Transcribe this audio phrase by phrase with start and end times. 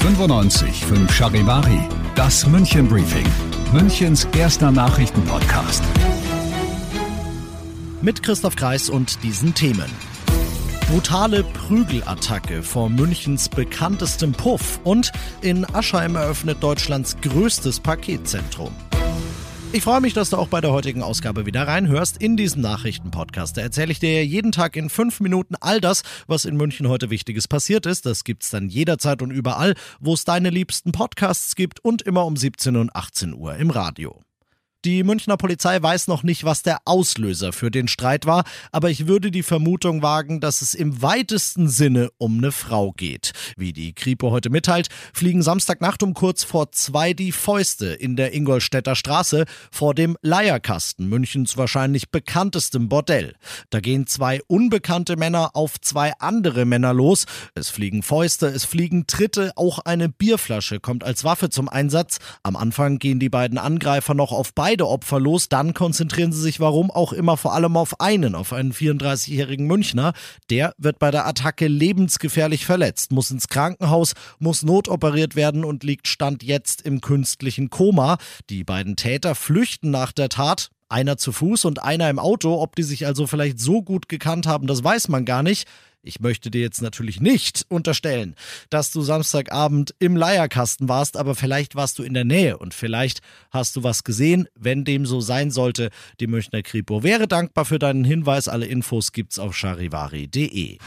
[0.00, 1.80] 95 5 Charivari,
[2.14, 3.26] das München Briefing,
[3.72, 5.82] Münchens erster Nachrichtenpodcast.
[8.00, 9.90] Mit Christoph Kreis und diesen Themen.
[10.88, 15.10] Brutale Prügelattacke vor Münchens bekanntestem Puff und
[15.42, 18.72] in Aschheim eröffnet Deutschlands größtes Paketzentrum.
[19.70, 23.54] Ich freue mich, dass du auch bei der heutigen Ausgabe wieder reinhörst in diesen Nachrichtenpodcast.
[23.54, 27.10] Da erzähle ich dir jeden Tag in fünf Minuten all das, was in München heute
[27.10, 28.06] Wichtiges passiert ist.
[28.06, 32.36] Das gibt's dann jederzeit und überall, wo es deine liebsten Podcasts gibt und immer um
[32.36, 34.22] 17 und 18 Uhr im Radio.
[34.84, 39.08] Die Münchner Polizei weiß noch nicht, was der Auslöser für den Streit war, aber ich
[39.08, 43.32] würde die Vermutung wagen, dass es im weitesten Sinne um eine Frau geht.
[43.56, 48.32] Wie die Kripo heute mitteilt, fliegen Samstagnacht um kurz vor zwei die Fäuste in der
[48.32, 53.34] Ingolstädter Straße vor dem Leierkasten, Münchens wahrscheinlich bekanntestem Bordell.
[53.70, 57.26] Da gehen zwei unbekannte Männer auf zwei andere Männer los.
[57.56, 62.18] Es fliegen Fäuste, es fliegen Tritte, auch eine Bierflasche kommt als Waffe zum Einsatz.
[62.44, 65.48] Am Anfang gehen die beiden Angreifer noch auf beide beide Opfer los.
[65.48, 70.12] Dann konzentrieren sie sich, warum auch immer, vor allem auf einen, auf einen 34-jährigen Münchner.
[70.50, 76.06] Der wird bei der Attacke lebensgefährlich verletzt, muss ins Krankenhaus, muss notoperiert werden und liegt
[76.06, 78.18] Stand jetzt im künstlichen Koma.
[78.50, 80.68] Die beiden Täter flüchten nach der Tat.
[80.90, 82.60] Einer zu Fuß und einer im Auto.
[82.60, 85.66] Ob die sich also vielleicht so gut gekannt haben, das weiß man gar nicht.
[86.08, 88.34] Ich möchte dir jetzt natürlich nicht unterstellen,
[88.70, 93.20] dass du Samstagabend im Leierkasten warst, aber vielleicht warst du in der Nähe und vielleicht
[93.50, 94.48] hast du was gesehen.
[94.54, 98.48] Wenn dem so sein sollte, die Münchner Kripo wäre dankbar für deinen Hinweis.
[98.48, 100.78] Alle Infos gibt's auf charivari.de.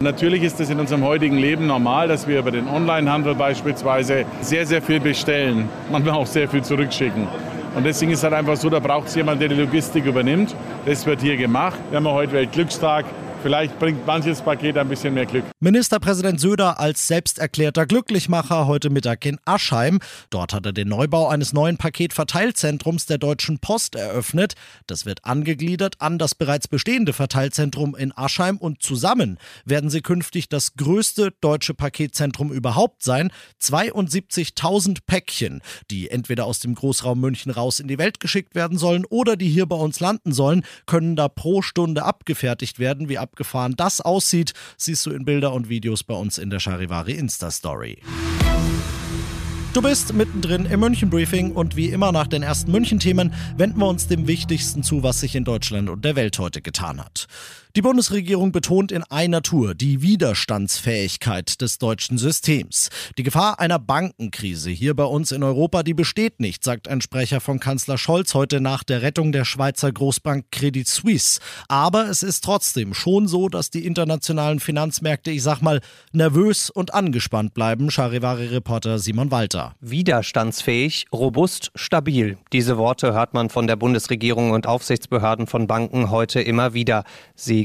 [0.00, 4.66] Natürlich ist es in unserem heutigen Leben normal, dass wir über den Onlinehandel beispielsweise sehr,
[4.66, 7.26] sehr viel bestellen, manchmal auch sehr viel zurückschicken.
[7.74, 10.54] Und deswegen ist es halt einfach so, da braucht es jemanden, der die Logistik übernimmt.
[10.84, 11.78] Das wird hier gemacht.
[11.88, 13.06] Wir haben heute Weltglückstag.
[13.42, 15.44] Vielleicht bringt manches Paket ein bisschen mehr Glück.
[15.60, 20.00] Ministerpräsident Söder als selbsterklärter Glücklichmacher heute Mittag in Aschheim.
[20.30, 24.54] Dort hat er den Neubau eines neuen Paketverteilzentrums der Deutschen Post eröffnet.
[24.86, 30.48] Das wird angegliedert an das bereits bestehende Verteilzentrum in Aschheim und zusammen werden sie künftig
[30.48, 33.30] das größte deutsche Paketzentrum überhaupt sein.
[33.62, 39.04] 72.000 Päckchen, die entweder aus dem Großraum München raus in die Welt geschickt werden sollen
[39.04, 43.74] oder die hier bei uns landen sollen, können da pro Stunde abgefertigt werden, wie abgefahren
[43.76, 47.98] das aussieht, siehst du in Bilder und Videos bei uns in der Charivari Insta-Story.
[49.74, 53.88] Du bist mittendrin im München Briefing und wie immer nach den ersten München-Themen wenden wir
[53.88, 57.26] uns dem Wichtigsten zu, was sich in Deutschland und der Welt heute getan hat.
[57.76, 62.88] Die Bundesregierung betont in einer Tour die Widerstandsfähigkeit des deutschen Systems.
[63.18, 67.38] Die Gefahr einer Bankenkrise hier bei uns in Europa, die besteht nicht, sagt ein Sprecher
[67.38, 71.38] von Kanzler Scholz heute nach der Rettung der Schweizer Großbank Credit Suisse.
[71.68, 75.82] Aber es ist trotzdem schon so, dass die internationalen Finanzmärkte, ich sag mal,
[76.12, 77.90] nervös und angespannt bleiben.
[77.90, 79.74] Charivari-Reporter Simon Walter.
[79.80, 82.38] Widerstandsfähig, robust, stabil.
[82.54, 87.04] Diese Worte hört man von der Bundesregierung und Aufsichtsbehörden von Banken heute immer wieder.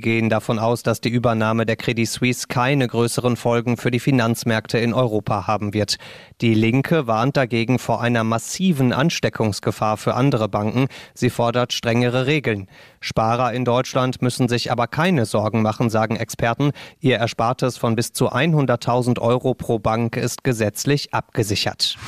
[0.00, 4.00] Sie gehen davon aus, dass die Übernahme der Credit Suisse keine größeren Folgen für die
[4.00, 5.96] Finanzmärkte in Europa haben wird.
[6.40, 10.86] Die Linke warnt dagegen vor einer massiven Ansteckungsgefahr für andere Banken.
[11.12, 12.66] Sie fordert strengere Regeln.
[13.00, 16.70] Sparer in Deutschland müssen sich aber keine Sorgen machen, sagen Experten.
[17.00, 21.98] Ihr Erspartes von bis zu 100.000 Euro pro Bank ist gesetzlich abgesichert.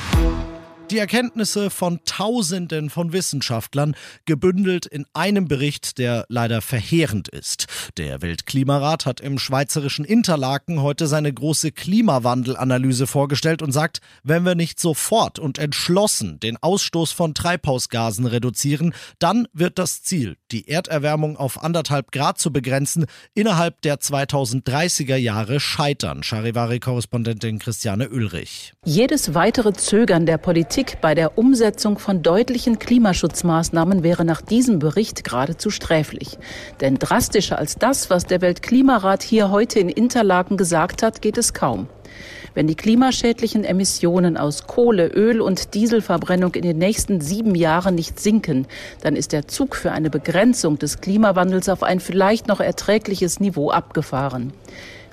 [0.93, 3.95] Die Erkenntnisse von Tausenden von Wissenschaftlern
[4.25, 7.65] gebündelt in einem Bericht, der leider verheerend ist.
[7.97, 14.53] Der Weltklimarat hat im schweizerischen Interlaken heute seine große Klimawandelanalyse vorgestellt und sagt, wenn wir
[14.53, 21.37] nicht sofort und entschlossen den Ausstoß von Treibhausgasen reduzieren, dann wird das Ziel, die Erderwärmung
[21.37, 26.21] auf anderthalb Grad zu begrenzen, innerhalb der 2030er Jahre scheitern.
[26.21, 28.73] Charivari-Korrespondentin Christiane Ulrich.
[28.85, 34.79] Jedes weitere Zögern der Politik Politik bei der Umsetzung von deutlichen Klimaschutzmaßnahmen wäre nach diesem
[34.79, 36.37] Bericht geradezu sträflich.
[36.81, 41.53] Denn drastischer als das, was der Weltklimarat hier heute in Interlaken gesagt hat, geht es
[41.53, 41.87] kaum.
[42.53, 48.19] Wenn die klimaschädlichen Emissionen aus Kohle, Öl und Dieselverbrennung in den nächsten sieben Jahren nicht
[48.19, 48.67] sinken,
[49.03, 53.71] dann ist der Zug für eine Begrenzung des Klimawandels auf ein vielleicht noch erträgliches Niveau
[53.71, 54.51] abgefahren.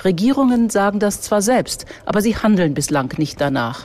[0.05, 3.85] Regierungen sagen das zwar selbst, aber sie handeln bislang nicht danach.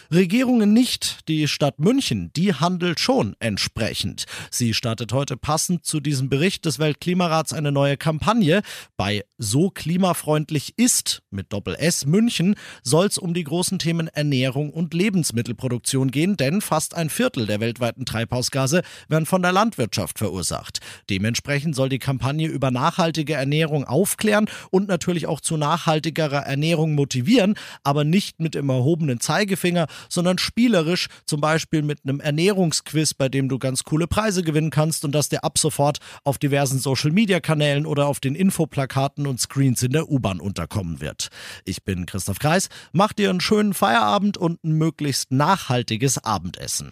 [0.13, 4.25] Regierungen nicht, die Stadt München, die handelt schon entsprechend.
[4.49, 8.61] Sie startet heute passend zu diesem Bericht des Weltklimarats eine neue Kampagne.
[8.97, 14.71] Bei So klimafreundlich ist mit Doppel S München soll es um die großen Themen Ernährung
[14.71, 20.79] und Lebensmittelproduktion gehen, denn fast ein Viertel der weltweiten Treibhausgase werden von der Landwirtschaft verursacht.
[21.09, 27.55] Dementsprechend soll die Kampagne über nachhaltige Ernährung aufklären und natürlich auch zu nachhaltigerer Ernährung motivieren,
[27.85, 33.49] aber nicht mit dem erhobenen Zeigefinger, sondern spielerisch, zum Beispiel mit einem Ernährungsquiz, bei dem
[33.49, 38.07] du ganz coole Preise gewinnen kannst und das dir ab sofort auf diversen Social-Media-Kanälen oder
[38.07, 41.29] auf den Infoplakaten und Screens in der U-Bahn unterkommen wird.
[41.65, 46.91] Ich bin Christoph Kreis, mach dir einen schönen Feierabend und ein möglichst nachhaltiges Abendessen.